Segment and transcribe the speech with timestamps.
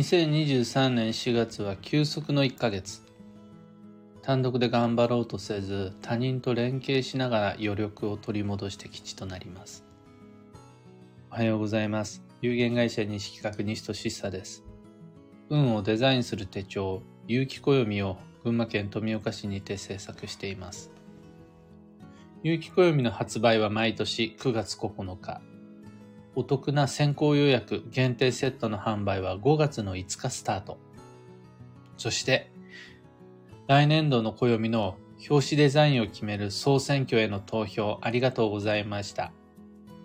[0.00, 3.02] 2023年4月は休息の1ヶ月。
[4.22, 9.84] 単独で頑張ろうとせず他人と連携しながら余力を取り戻して基地となります。
[11.30, 12.22] おはようございます。
[12.40, 14.64] 有限会社西企画西俊久です。
[15.50, 20.90] 運をデザインする手帳有機暦を群馬県富岡市にて制作しています。
[22.42, 25.42] 有機暦の発売は毎年9月9日。
[26.34, 30.78] お得な先行予約限定セットの販売は5月の5日スタート。
[31.96, 32.50] そして、
[33.66, 34.96] 来年度の暦の
[35.28, 39.32] 表紙デザインを決める総選挙への投票ありがとうございました。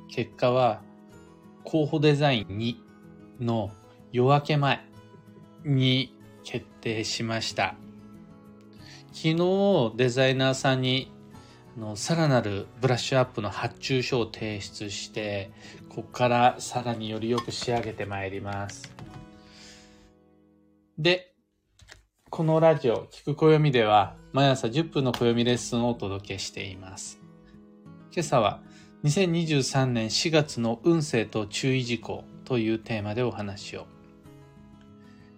[0.09, 0.81] 結果は、
[1.63, 2.75] 候補デザイン2
[3.39, 3.71] の
[4.11, 4.85] 夜明け前
[5.63, 7.75] に決定しました。
[9.13, 11.11] 昨日デザイナーさんに
[11.77, 15.51] のさらなるブラッシュアップの発注書を提出して
[15.89, 18.93] ここからさらによりよく仕上げてまいります。
[20.97, 21.33] で
[22.29, 27.19] このラジオ聞く暦では毎朝10分の暦レッスンをお届けしています。
[28.11, 28.61] 今朝は
[29.03, 33.85] 2023年4月の運勢と注意事項というテーマでお話を。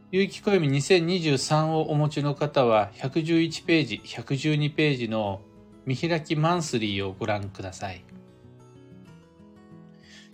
[0.10, 5.42] 有機暦2023をお持ちの方は111ページ、112ページの
[5.88, 8.04] 見開きマンスリーをご覧ください。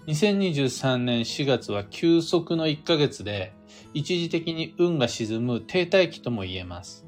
[0.08, 3.54] 2023年4月は休息の1ヶ月で、
[3.94, 7.06] 一時的に運が沈む停滞期とも言えます。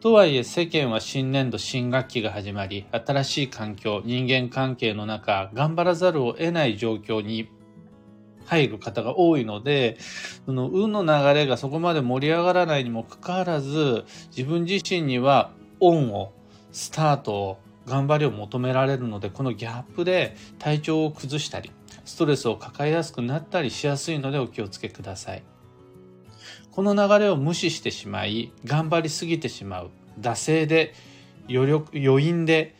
[0.00, 7.48] とはいえ世間は新年度新学期が始まり、新しい環境、人間関係の中、頑張らざるを得ない状況に
[8.44, 9.96] 入る方が多いので、
[10.44, 14.04] その運の流れがそこまで盛り上がらないにもかかわらず、
[14.36, 16.32] 自分自身には恩を
[16.72, 21.70] スタート頑張りを求められるのでこのギャップで体調を崩したり
[22.04, 25.42] ストレスを抱えやすくなったりしやすいのでお気をつけください。
[26.70, 30.94] この流れを無視してしまい頑張りすぎてしまう惰性で
[31.48, 32.74] 余力余韻で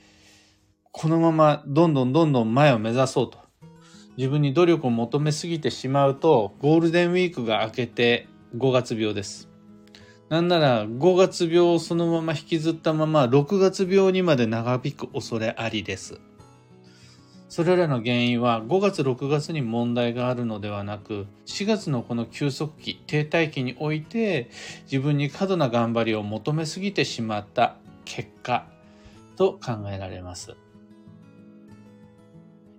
[0.93, 3.39] このままどんどんどんどん前を目指そうと。
[4.17, 9.52] 自分に努力を求めすぎてしまうとゴールデンウィークが明けて5月病です。
[10.33, 16.23] なんなら5月病をそのまま引きずったまま6月病にまで長引く恐れありです。
[17.51, 24.49] それらの原因は5月6月に問題があるのではなく4月のこの休息期停滞期において
[24.85, 27.77] 自分に過度な頑張りを求めすぎてしまった
[28.07, 28.65] 結果
[29.37, 30.57] と考えられます。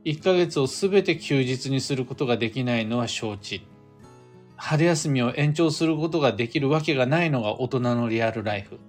[0.06, 3.62] 1ヶ月を全て休日にすることができないのは承知。
[4.56, 8.80] 春休みを延長することができるわけがないのが大人のリアルライフ。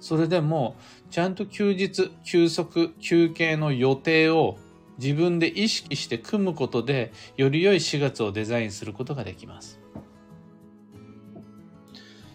[0.00, 0.76] それでも、
[1.10, 4.56] ちゃんと休日、休息、休憩の予定を
[4.98, 9.80] 自分で意識して組むことで、より良い4月をデザインすることができます。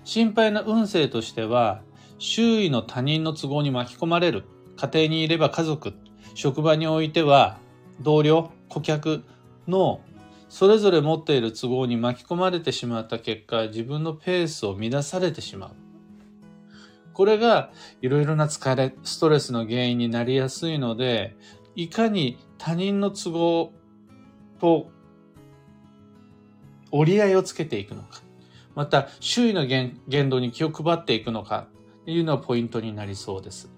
[0.04, 1.82] 心配な運勢としては、
[2.18, 4.44] 周囲の他人の都合に巻き込まれる。
[4.76, 5.94] 家庭にいれば家族、
[6.34, 7.58] 職場においては
[8.02, 9.24] 同僚、顧客
[9.68, 10.02] の
[10.52, 15.72] それぞれ持っている都合に巻き込まれてしまった結果、自分のペースを乱されてしまう。
[17.14, 21.38] これがいろいろな疲れ、ストレスの原因になりやすいので、
[21.74, 23.72] いかに他人の都合
[24.60, 24.92] と
[26.92, 28.22] 折り合いをつけていくのか、
[28.76, 31.70] また周囲の言動に気を配っていくのか
[32.04, 33.72] というのはポイントになりそうです。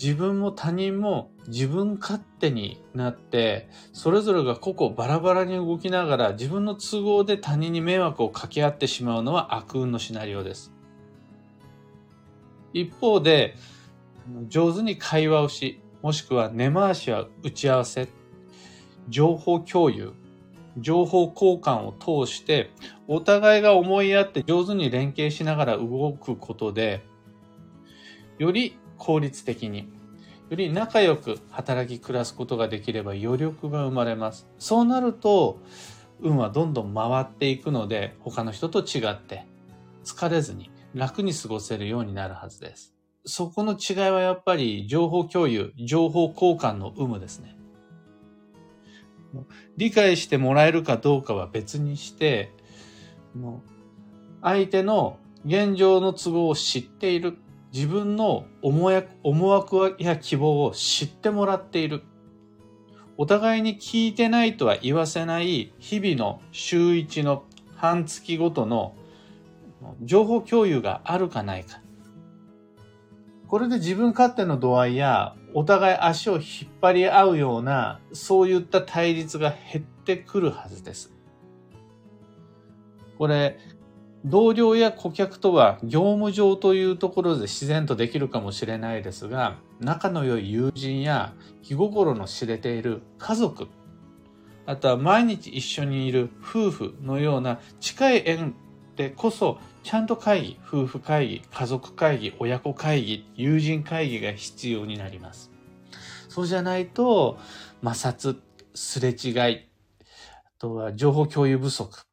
[0.00, 10.72] 自分も他人も自分勝手になって、それぞれが個々バラバラに動きながら自分の都合で他人に迷惑を掛け合ってしまうのは悪運のシナリオです。
[12.74, 13.56] 一方で、
[14.48, 18.08] 上手に会話をし、もしくは根回しは打ち合わせ、
[19.08, 20.12] 情報共有、
[20.76, 22.70] 情報交換を通して、
[23.06, 27.06] お互いが思い合って上手に連携しながら動くことで、
[28.38, 29.88] より効率的に、
[30.50, 34.48] より仲良く働き暮らすことができれば余力が生まれます。
[34.58, 35.60] そうなると、
[36.20, 39.46] 運はどんどん回っていくので、他の人と違って
[40.04, 42.94] 疲れずに楽に過ごせるようになるはずです。
[43.24, 47.56] そこの違いはやっぱり情報共有、情報交換の有無ですね。
[49.76, 52.52] 理解してもらえるかどうかは別にして、
[54.40, 57.36] 相手の現状の都合を知っている。
[57.72, 62.02] 自分の思惑や希望を知ってもらっている。
[63.16, 67.44] お互いに聞いてないとは言わせない日々の週一の
[67.74, 68.94] 半月ごとの
[70.02, 71.80] 情報共有があるかないか。
[73.48, 76.42] これで自分勝手の度合いやお互い足を引っ
[76.80, 81.12] 張り合うようなそういった対立が減ってくるはずです。
[83.16, 83.58] これ、
[84.24, 91.32] 同僚や顧客とは業務上というところで自然とできるかもしれないですが、仲の良い友人や
[91.62, 93.68] 気心の知れている家族、
[94.66, 98.54] あとは毎日一緒にいる夫婦のような近い縁
[98.96, 105.50] でこそ、ちゃんと会議、夫婦会議、家族会議、親子会議、友人会議が必要になります。
[106.28, 107.38] そうじゃないと、
[107.82, 108.36] 摩擦、
[108.74, 109.68] すれ違い、
[110.44, 112.07] あとは情報共有不足、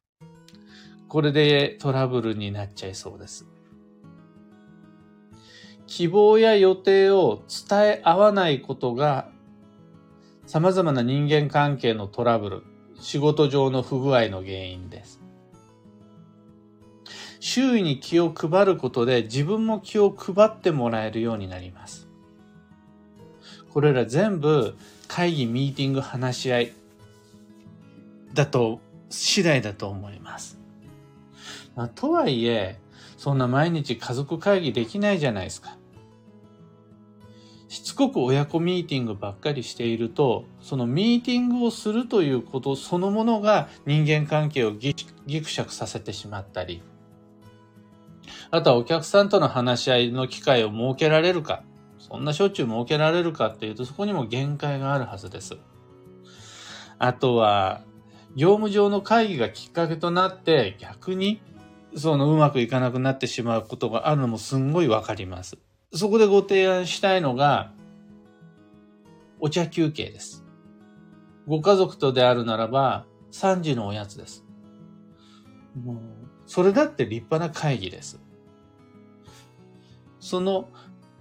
[1.16, 3.46] これでトラブルになっちゃいそうです。
[5.86, 9.30] 希望や予定を伝え合わないことが
[10.44, 12.62] 様々な人間関係のトラブル、
[13.00, 15.22] 仕事上の不具合の原因です。
[17.40, 22.10] 周囲に気を配ることで自分も気を配ってもらえるようになります。
[23.72, 24.76] これら全部
[25.08, 26.72] 会議、ミーティング、話し合い
[28.34, 30.65] だと、次第だと思います。
[31.74, 32.78] まあ、とはいえ、
[33.16, 35.76] そんな毎日家族会議できないじゃないですか。
[37.68, 46.82] しつこく親子ミーティングばっかりしていると、そのミーティングをするということそのものが人間関係をぎくしゃくさせてしまったり、
[48.50, 51.64] あとはお客さんとの話し合いの機会を設けられるか、
[51.98, 55.56] そんなしょっちゅう設けられるかっていうと、そこにも限界があるはずです。
[56.98, 57.82] あとは、
[58.36, 61.40] 業務上の会議がきっかけとなって逆に
[61.96, 65.56] そのうまくいかなくなってしまうことがあるのもすんごいわかります。
[65.94, 67.72] そこでご提案したいのが、
[69.40, 70.44] お茶休憩です。
[71.46, 74.44] ご家族とであるならば、3時のおやつです。
[75.82, 75.96] もう、
[76.44, 78.20] それだって立派な会議です。
[80.20, 80.68] その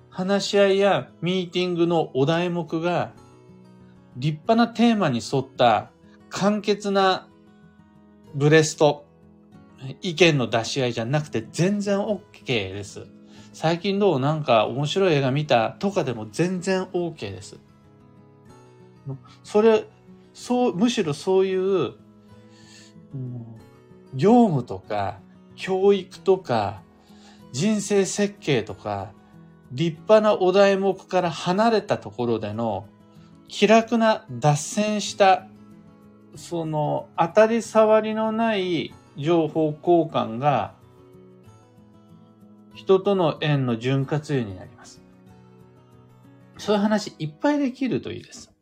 [0.10, 3.14] 話し合いやミーティングのお題目が
[4.18, 5.92] 立派なテーマに沿った
[6.36, 7.30] 簡潔な
[8.34, 9.06] ブレスト、
[10.02, 13.08] 意見の出し合いじゃなくて全然 OK です。
[13.54, 17.58] 最近どうなんか面白い映画見たとかでも全然 OK です。
[19.46, 19.86] それ、
[20.34, 21.94] そう、むしろそういう、
[24.14, 25.20] 業務とか、
[25.56, 26.82] 教育とか、
[27.54, 29.14] 人生設計とか、
[29.72, 32.88] 立派なお題目から離れたところでの
[33.48, 35.48] 気楽な脱線した
[36.36, 40.74] その当たり障りのない情報交換が
[42.74, 45.02] 人との縁の潤滑油になります。
[46.58, 48.54] そういう話いっぱいできるといいです。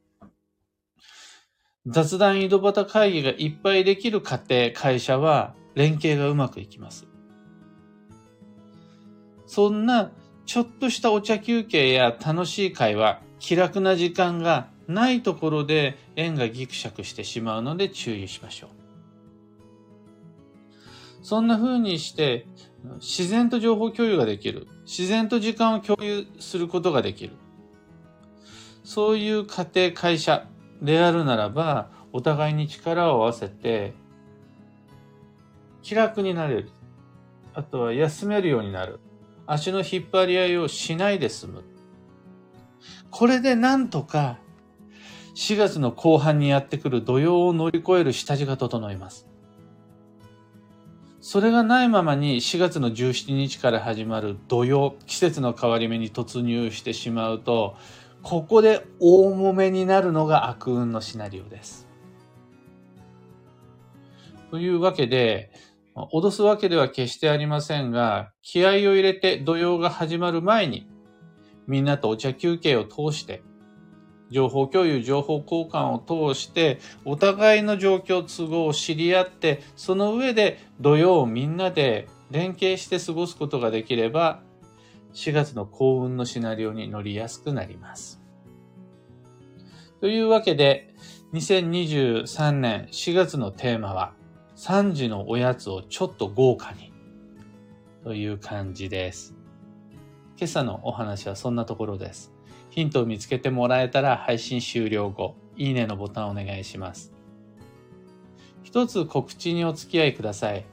[1.86, 7.08] 雑談井戸端会議がいっぱいできる家庭、会社は連携がうまくいきます。
[9.46, 10.12] そんな
[10.46, 18.70] ちょっとしたお茶休憩や楽しい会話、気楽な時間がないところで円がギクシャクしてしまうので注意しましょう。
[21.24, 22.46] そんな風にして
[22.96, 24.68] 自然と情報共有ができる。
[24.86, 27.34] 自然と時間を共有することができる。
[28.84, 30.48] そういう家庭、会社
[30.82, 33.94] であるならば、お互いに力を合わせて、
[35.82, 36.70] 気楽になれる。
[37.54, 39.00] あとは休めるようになる。
[39.48, 41.64] 足の引っ張り合いをしないで済む。
[43.10, 44.40] これでなんとか
[45.36, 49.28] 4月の後半にやってくる土曜を乗り越える下地が整います。
[51.22, 57.78] それがないままに4月の17日から始まる土曜、季節の変わり目に突入してしまうと、
[58.22, 61.88] ここで大揉めになるのが悪運のシナリオです。
[64.52, 65.52] というわけで、
[65.96, 70.88] 脅すわけでは決してありませんが、気合を入れて土曜が始まる前に、
[71.68, 73.44] みんなとお茶休憩を通して、
[74.34, 84.42] 情報共有、情報交換を通して、お互いの状況、都合を知り合って、その上で土曜をみんなで連携して過ごすことができれば、
[85.14, 88.20] 4月の幸運のシナリオに乗りやすくなります。
[90.02, 90.96] というわけで、
[91.34, 94.14] 2023年4月のテーマは、
[94.56, 96.92] 3時のおやつをちょっと豪華に
[98.04, 99.36] という感じです。
[100.38, 102.33] 今朝のお話はそんなところです。
[102.74, 107.14] ヒントを見つけてもらえたら配信終了後、いいねのボタンをお願いします。
[108.64, 110.66] 一つ告知にお付き合いください。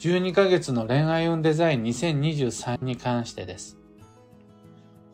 [0.00, 3.78] 12ヶ月の恋愛運デザイン2023に関してです。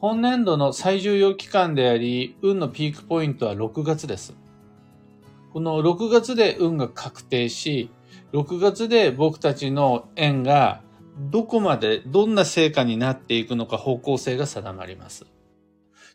[0.00, 4.34] 本年度の最重要期間であり、運のピークポイントは6月です。
[5.52, 7.90] この6月で運が確定し、
[8.32, 10.82] 6月で僕たちの縁が
[11.30, 15.26] どこまでどんな成果になっていくのか方向性が定まります。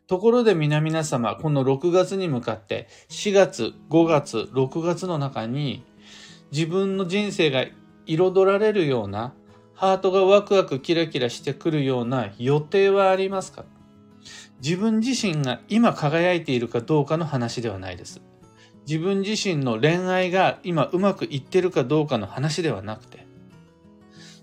[0.10, 5.86] ところで皆々様、この6月に向かって4月、5月、6月の中に
[6.52, 7.64] 自分の人生が
[8.08, 9.36] 彩られるような、
[9.76, 13.66] ハートがワクワクキラキラしてくるような予定はありますか？
[14.64, 18.20] 自分自身が今輝いているかどうかの話ではないです。
[18.88, 23.28] 自分自身の恋愛が今うまくいってるかどうかの話ではなくて、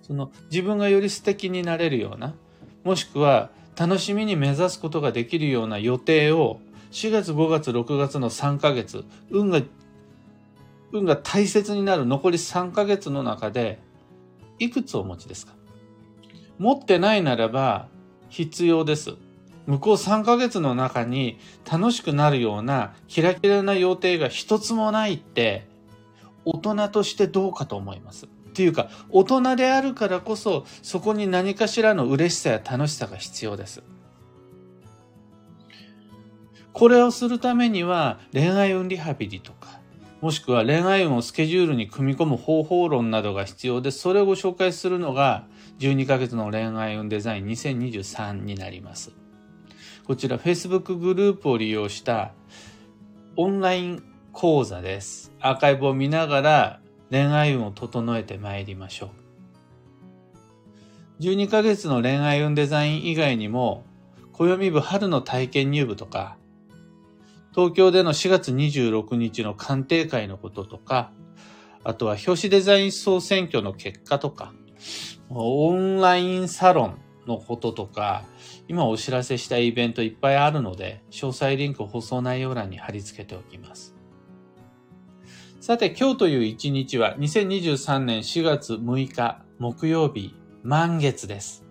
[0.02, 2.36] その自分がより素敵になれるような、
[2.84, 6.60] もしくは楽しみに目指すことができるような予定を
[6.92, 9.60] 4月、5月、6月の3ヶ月、運が、
[10.92, 13.80] 運が大切になる残り3ヶ月の中で、
[14.58, 15.52] いくつお持ちですか？
[16.58, 17.88] 持ってないならば
[18.30, 19.14] 必要です。
[19.66, 21.38] 向こう3ヶ月の中に
[21.70, 25.66] 楽しくなるようなキラキラな予定が一つもないって、
[26.46, 28.28] 大人としてどうかと思います。
[28.56, 33.82] っていうか、大人であるからこそ、そこに何かしらの嬉しさや楽しさが必要です。
[36.72, 39.78] これをするためには、恋愛運リハビリとか、
[40.22, 45.44] もしくは恋愛運をスケジュールに組み込む方法論などが必要で、それをご紹介するのが、
[45.78, 49.12] 12ヶ月の恋愛運デザイン2023になります。
[50.06, 52.32] こちら Facebook グループを利用した
[53.36, 55.30] オンライン講座です。
[55.40, 59.10] アーカイブを見ながら恋愛運を整えてまいりましょう。
[61.22, 63.84] 12ヶ月の恋愛運デザイン以外にも、
[64.32, 66.36] 暦部春の体験入部とか、
[67.54, 71.10] 東京での4月26日の鑑定会のこととか、
[71.84, 74.52] あとは表紙デザイン総選挙の結果とか、
[75.30, 78.24] オンラインサロンのこととか、
[78.68, 83.95] 今お知らせしたイベントいっぱいあるので、詳細リンク放送内容欄に貼り付けておきます。
[85.66, 90.32] さて、今日という一日は2023年4月6日木曜日、
[90.62, 91.64] 満月です。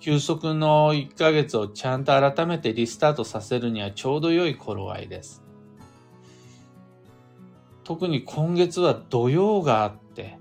[0.00, 5.44] 休息の1ヶ月をちゃんと改めてリスタートさせるにはちょうど良い頃合いです。
[7.84, 10.36] 特に今月は土曜があって、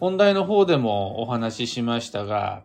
[0.00, 2.64] 本題の方でもお話ししましたが、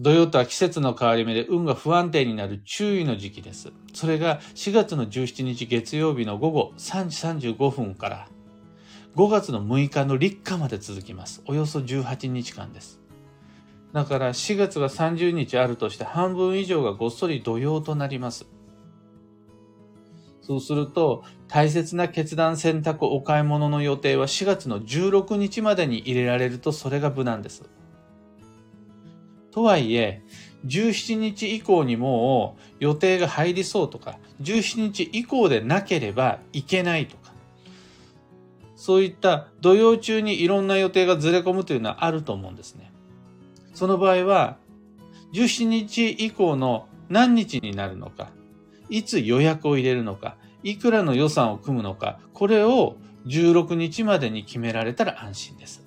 [0.00, 3.72] 土曜とは季節の変わり目で運が不安定になる注意の時期です。
[3.92, 8.28] それが4月の17日月曜日の午後3時35分から
[9.14, 11.42] 5月の6日の立夏まで続きます。
[11.46, 13.00] およそ18日間です。
[13.92, 18.46] だから4月が30日あるとして半分以上がごっそり土曜となります。
[20.42, 27.62] そうすると、大切な決断選択お買い物の予定は4月の16日までに入れられるとそれが無難です。
[29.54, 30.20] とはいえ、
[30.66, 37.32] 17日以降にもう予定が入りそうとか、17日以降でなければいけないとか、
[38.74, 42.90] そういった土曜中にいろんな予定がずれ込むというのはあると思うんですね。
[43.74, 44.56] その場合は、
[45.34, 48.32] 17日以降の何日になるのか、
[48.90, 52.96] いつ予約を入れるのか、いくらの予算を組むのか、これを
[53.26, 55.83] 16日までに決められたら安心です。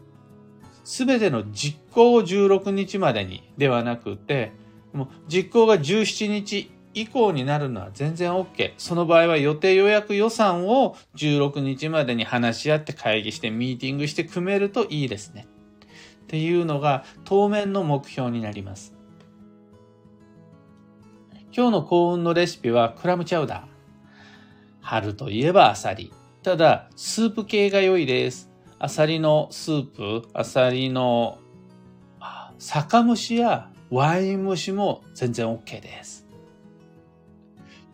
[0.87, 4.53] すべての実行を16日までにではなくて、
[4.93, 8.73] もう実行が17日以降になるのは全然 OK。
[8.77, 15.45] その場合は予定予約予算を16日までに話し合って会議してミーティングして組めるといいですね。
[16.23, 18.95] っていうのが当面の目標になります。
[21.53, 23.61] 今日の幸運のレシピはクラムチャウダー。
[24.79, 26.13] 春といえばアサリ。
[26.43, 28.46] ただ、スープ系が良いです。
[28.79, 31.39] アサリのスープ、アサリの
[32.59, 36.27] 酒蒸しやワイン蒸しも全然 OK です。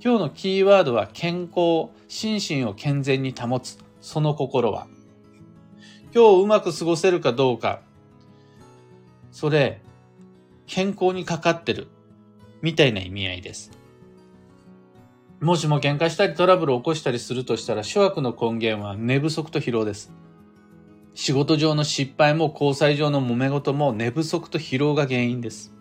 [0.03, 3.77] 今日のキーワードは健康、心身を健全に保つ。
[4.01, 4.87] その心は。
[6.13, 7.81] 今日うまく過ごせるかどうか。
[9.31, 9.81] それ、
[10.67, 11.87] 健康にかかってる。
[12.61, 13.71] みたいな意味合いです。
[15.39, 20.11] もしも喧嘩したりトラブルを起こしたりするとしたら諸悪の根源は寝不足と疲労です。
[21.15, 25.73] 仕事上の失敗も交際上の揉め事も寝不足と疲労が原因です。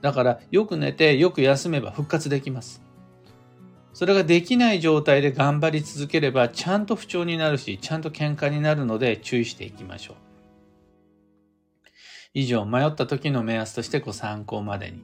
[0.00, 2.82] だからよく寝てよく休めば復活できます。
[3.94, 10.16] それができない状態で頑張り続ければちゃんと不調になるし、ちゃんと喧嘩になるので注意していきましょう。
[12.34, 15.02] 以上、迷った時の目安としてご参考までに。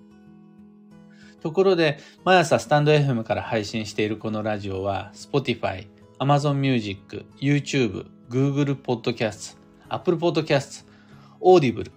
[1.43, 5.87] ところで、毎朝スタンド FM から配信しているこのラジオは、Spotify、
[6.19, 9.56] Amazon Music、YouTube、Google Podcast、
[9.88, 10.87] Apple Podcast、
[11.40, 11.90] Audible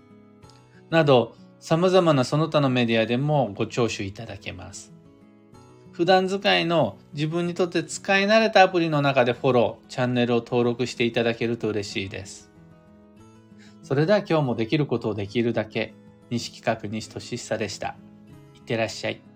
[0.89, 4.91] など、様々なその他のメディアでもご聴取いただけます。
[5.91, 12.49] 普段使いの自分にとって使い慣れたアプリの中でフォロー、チャンネルを登録していただけると嬉しいです。
[13.83, 15.93] それでは今日もできることをできるだけ、
[16.29, 17.95] 西企画西俊久でした。
[18.55, 19.30] いってらっしゃい。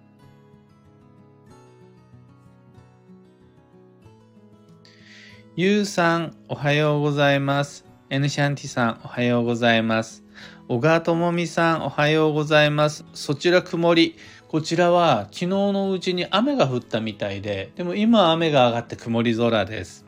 [5.58, 7.86] ゆうさん、おはようございます。
[8.10, 10.22] エヌシャンティさん、おはようございます。
[10.68, 13.06] 小川智美さん、おはようございます。
[13.14, 14.18] そちら曇り。
[14.50, 20.06] こちらは昨日のうちに雨が降ったみたいで、でも今雨が上がって曇り空です。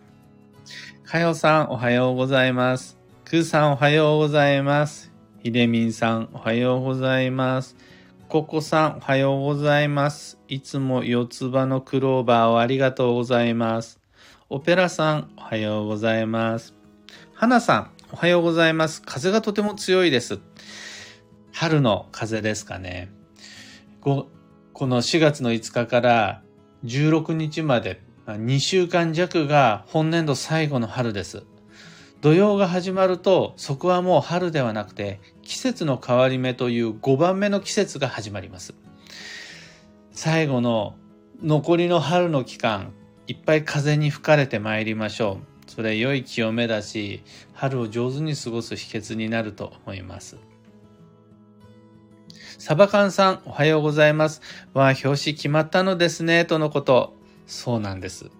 [1.05, 2.97] かよさん、おはようございます。
[3.23, 5.13] くーさん、おはようございます。
[5.41, 7.77] ひでみんさん、おはようございます。
[8.27, 10.39] ここさん、おはようございます。
[10.49, 13.96] いつも四つ葉のクローバーをありがとうございます。
[14.49, 16.73] オペラさん、おはようございます。
[17.33, 19.01] はなさん、おはようございます。
[19.01, 20.39] 風がとても強いです。
[21.51, 23.11] 春の風ですかね。
[23.99, 24.29] こ
[24.73, 26.43] の4月の5日から
[26.85, 31.43] 16日まで2週間弱が本年度最後の春です。
[32.21, 38.75] 土曜が始まるとそこはもう春ではなくて季節の変わり目という5番目の季節が始まります。
[40.13, 40.95] 最後の
[41.43, 42.93] 残りの春の期間
[43.27, 45.71] いっぱい風に吹かれてまいりましょう。
[45.71, 50.37] それ良い清めだし春を上手に過ごす秘訣になると思います。
[52.57, 54.41] サバカンさん、おはようございます。
[54.73, 57.15] わあ、表紙決まったのですね、とのこと。
[57.45, 58.31] そうなんです。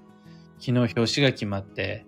[0.60, 2.06] 昨日表紙が決まって、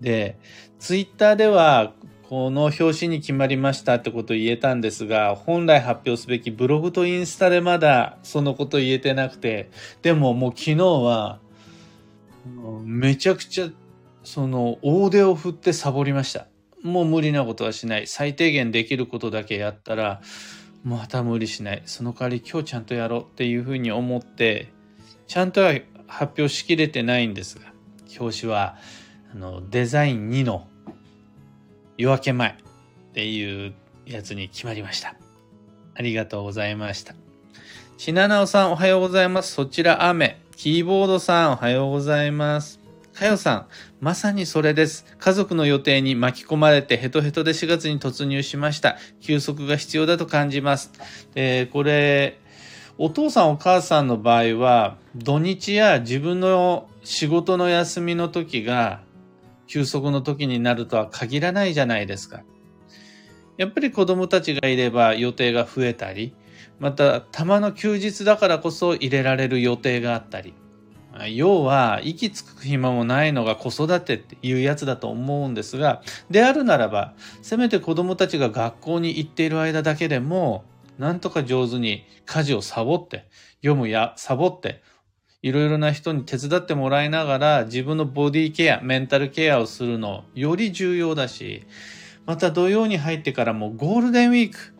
[0.00, 0.38] で、
[0.78, 1.94] ツイッターでは、
[2.28, 9.70] この表紙に決まりましたってことを言えたんですが、本来発表すべきブログとインスタでまだそのこと言えてなくて、
[10.02, 11.38] でももう昨日は、
[12.84, 13.68] めちゃくちゃ、
[14.22, 16.46] その、大手を振ってサボりました。
[16.82, 18.06] もう無理なことはしない。
[18.06, 20.20] 最低限できることだけやったら、
[20.84, 21.82] また無理しない。
[21.86, 24.72] その代わり今日ちゃんとやろうっていうふうに思って、
[25.26, 25.72] ちゃんとは
[26.06, 27.72] 発表しきれてないんですが、
[28.20, 28.76] 表紙は
[29.32, 30.68] あのデザイン2の
[31.96, 32.54] 夜明け前っ
[33.14, 33.74] ていう
[34.06, 35.16] やつに決まりました。
[35.94, 37.14] ありがとうございました。
[37.96, 39.52] しななおさんおはようございます。
[39.52, 40.43] そちら雨。
[40.56, 42.80] キーボードさんおはようございます。
[43.12, 43.66] かよさん、
[44.00, 45.04] まさにそれです。
[45.18, 48.96] 家族の予定に巻き込まれてヘトヘトで4月に突入しました。
[49.20, 50.92] 休息が必要だと感じます。
[51.34, 52.40] で、これ、
[52.98, 59.00] お父さんお母さんの場合は土日や自分の仕事の休みの時が
[59.66, 62.42] 休息の時になるとは限らないじゃないですか。
[63.56, 66.34] やっぱり子供たちがいれば予定が増えたり、
[66.78, 70.54] また、たまの休日だからこそ入れられる予定があったり。
[71.32, 80.64] 要は、息つく暇もないのが子育てっていうやつだと思うんですが、であるならば、せめて子供たちが学校に行っている間だけでも、
[80.98, 83.28] なんとか上手に家事をサボって、
[83.62, 84.82] 読むやサボって、
[85.42, 91.64] いろいろな人に手伝ってもらいながら自分のボディケア、メンタルケアをするのより重要だし、
[92.26, 94.73] また土曜に入ってからもゴールデンウィーク、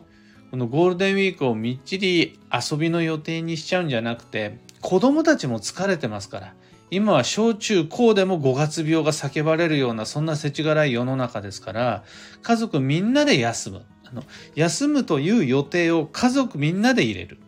[0.51, 6.53] このゴールデンウィークをみっちり遊びの予定にしちゃうんじゃなくて、子供たちも疲れてますから、
[6.91, 12.03] 今は小中高でも5月病が叫ばれるようなそんな世知辛い世の中ですから、
[12.41, 13.81] 家族みんなで休む。
[14.05, 14.23] あの、
[14.55, 17.39] 休むという予定を家族みんなで入れる。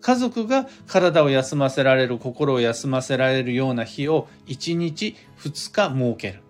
[0.00, 6.42] 家族が体を休ませられる、心を休ませられるような日を1日2日設ける。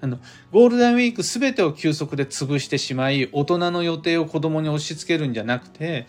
[0.00, 0.18] あの、
[0.50, 6.06] ゴールデンウィークすべてを休息で潰してしまい、大人の予定を子供に押し付けるんじゃなくて、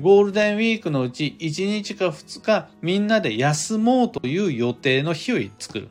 [0.00, 5.88] ゴールデンウィークのうち1日か2日みんなで休もうという予定の日を作る。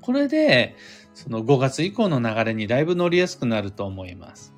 [0.00, 0.76] これで、
[1.14, 4.54] その5月以降の流れにだいぶ乗りやすくなると思います。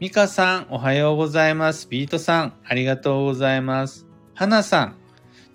[0.00, 1.88] ミカさん、おはようございます。
[1.88, 4.06] ビートさん、ありがとうございます。
[4.34, 4.96] ハナさん、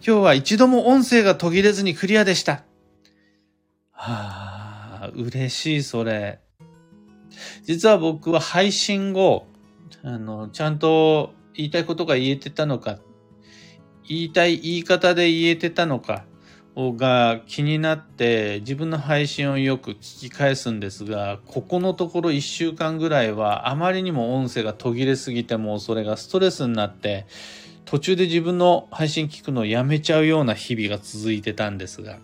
[0.05, 2.63] 今日は一度も音声が途切れずにクリアでした。
[3.99, 6.39] はあ、嬉しい、それ。
[7.63, 9.47] 実は僕は配信後、
[10.03, 12.99] あの、ちゃんと言いたいことが言えてたのか、
[14.07, 16.25] 言いたい言い方で言えてたのか、
[16.75, 27.25] が気になって自分の配信をよく聞き返すんですが、ここのところ1週間ぐらいはあまりにも音声が途切れすぎてもそれがストレスになって
[27.85, 32.19] 途中で自分の配信聞くのをやめちゃうような日々が続いてたんですが、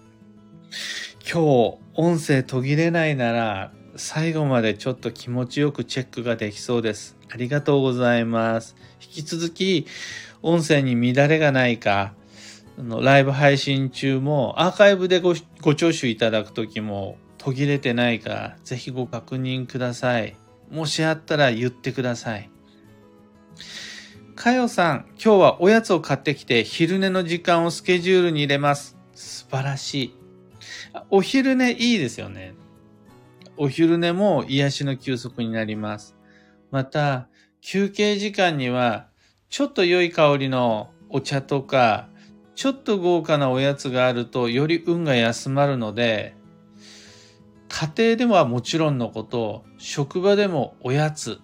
[1.26, 7.16] 今日音声途切れないなら最後までちょっと気持ちよくチェックができそうです。
[7.32, 8.76] ありがとうございます。
[9.02, 9.88] 引き続き
[10.42, 12.14] 音声に乱れがないか、
[12.78, 20.36] のライブ配信中もアーカイブでごご聴取いただくときも途切れてないかぜひご確認ください。
[20.70, 22.50] もしあったら言ってください。
[24.36, 28.98] かよさん、今日はおやつを買ってきて昼寝の時間をスケジュールに入れます。
[29.14, 30.23] 素晴らしい。
[31.10, 32.54] お昼寝いいですよね。
[33.58, 36.16] お昼寝も癒しの休息になります。
[36.72, 37.28] また、
[37.62, 39.08] 休憩時間には、
[39.50, 42.10] ちょっと良い香りのお茶とか、
[42.56, 46.36] ちょっと豪華なおやつがあるとより運が休まるので、
[47.70, 51.40] 家庭でもはもちろんのこと、職場でもおやつ、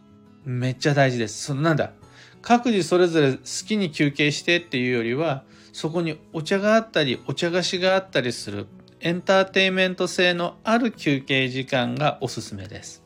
[0.45, 1.45] めっちゃ大事です。
[1.45, 1.93] そのなんだ、
[2.41, 8.67] 各自それぞれ好きに休憩してっていうよりは、そこにお茶があったり、お茶菓子があったりする、
[9.01, 13.01] エンターテインメント性のある休憩時間がおすすめです。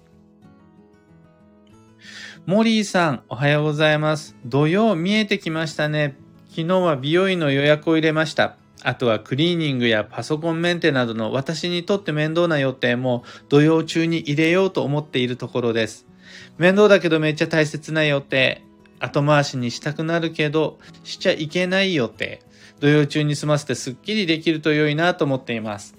[2.47, 4.36] モリーさん、おはようございます。
[4.43, 6.15] 土曜見えてきましたね。
[6.49, 8.58] 昨日は美容院の予約を入れました。
[8.82, 16.08] あとはクリーニングやパソコンメンテなどの私にとって面倒な予定も土曜中に入れようと思っているところです。
[16.58, 18.63] 面倒だけどめっちゃ大切な予定。
[18.99, 22.41] 後回しにしたくなるけど、しちゃいけない予定。
[22.84, 25.96] 土曜中に済ませてスッキリできると良いなと思っています。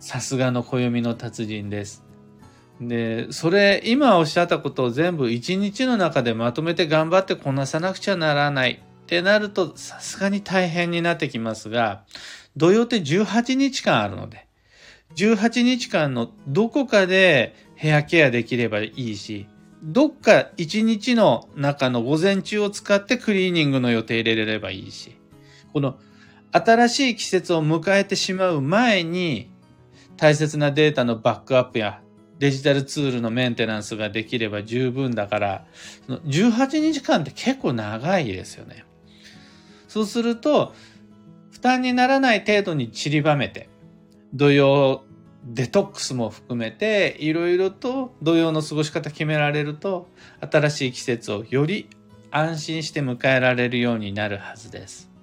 [0.00, 2.02] さすがの暦の達人です。
[2.80, 8.80] で、それ、今おっしゃったことを全部一日の中でまとめて頑張ってこなさなくちゃならない。
[9.02, 12.04] ってなると、さすがに大変になってきますが、
[12.56, 14.46] 土曜って18日間あるので、
[15.16, 19.46] 18日間のどこかでヘアケアできればいいし、
[19.82, 25.18] どっか1日の中の午前中を使ってクリーニングの予定入れればいいし、
[25.74, 25.98] この
[26.52, 29.50] 新しい季節を迎えてしまう前に
[30.16, 32.00] 大切なデータのバックアップや
[32.38, 35.66] デジタルツールのメンテナンスができれば十分だから、
[36.08, 38.84] 18日間って結構長いですよね。
[39.88, 40.74] そうすると、
[41.50, 43.68] 負担にならない程度に散りばめて、
[44.32, 45.04] 土曜
[45.44, 50.08] デトックスも含めて、いろいろと土曜の過ごし方決められると、
[50.40, 51.88] 新しい季節をより
[52.30, 55.13] 安心して迎えられるようになるはずです。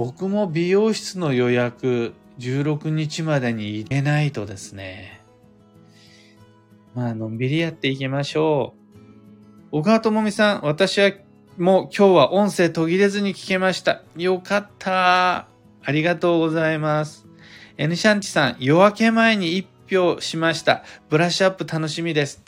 [0.00, 5.20] 僕も美容室の予約16日までに入れないとですね。
[6.94, 8.72] まあ、のんびりやっていきましょ
[9.70, 9.78] う。
[9.78, 11.12] 小川智美さん、私は
[11.58, 14.00] もう今日は音声途切れずに聞けました。
[14.16, 15.48] よかった。
[15.84, 17.26] ありがとうございます。
[17.76, 20.82] N シャンチさん、夜明け前に一票しました。
[21.10, 22.42] ブラッシュアップ楽しみです。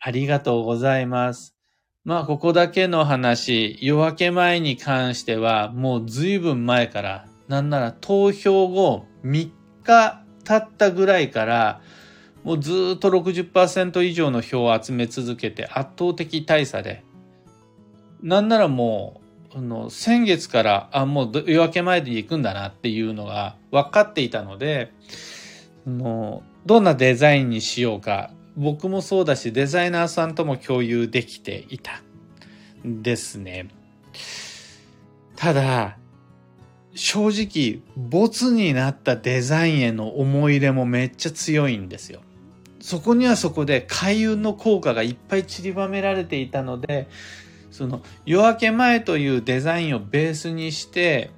[0.00, 1.57] ありがとうございます。
[2.04, 9.50] まあ、ここだけの話、夜明け前に関しては、もう随分前から、なんなら投票後3
[9.84, 11.80] 日経ったぐらいから、
[12.44, 17.04] もうずっと60%以上の票を集め続けて圧倒的大差で、
[18.22, 19.20] なんならも
[19.54, 24.92] う、あの、先月から、あ、もう夜明け前で行くんだなっていうのが分かっていたので、
[25.86, 32.02] の、どんなデザインにしようか、僕もそうだし、デザイナーさんとも共有できていた。
[32.84, 33.68] ですね。
[35.36, 35.96] ただ、
[36.92, 42.20] 正直、ボツになったデザインへの思い入れもめっちゃ強いんですよ。
[42.80, 47.08] そこにはそこで開運の効果がいっぱい散りばめられていたので、
[47.70, 51.30] その夜明け前というデザインをベースにして、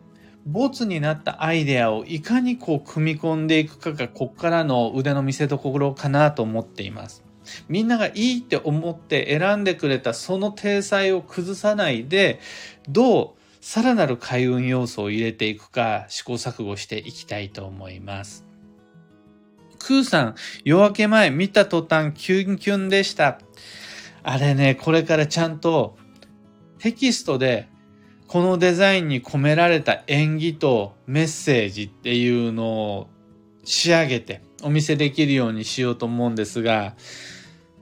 [0.47, 7.25] ボツになったアイデアをいかにこう組み込んでいくかがこっからの腕の見せ所かなと思っています。
[7.69, 12.41] みんながいいって思って選んでくれたその体裁を崩さないで、
[12.89, 18.47] どうさらなる開運要素を入れていくか試行錯誤していきたいと思います。
[19.79, 23.41] クーさん、夜明け前見た途端キュンキュンでした。
[24.23, 25.97] あれね、これからちゃんと
[26.79, 27.70] テキストで
[28.31, 33.09] このデザインに込められた演技とメッセージっていうのを
[33.65, 36.95] 仕上げてお見せできるようにしようと思うんですが、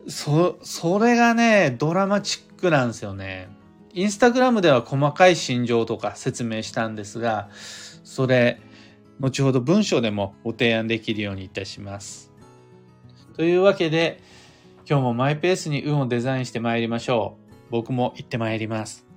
[0.06, 3.50] そ、それがね、ドラマチックなんですよね。
[3.92, 7.50] インスタグラムでは細かい心情とか説明したんですが、
[8.02, 8.58] それ、
[9.20, 12.32] 後ほど文章でもご提案できるようにいたします。
[13.37, 14.22] というわけで、
[14.88, 17.52] 今日もマイペースに運をデザインして参りましょう。
[17.68, 19.07] 僕も行ってまいります。